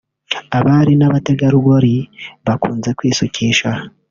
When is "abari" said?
0.57-0.93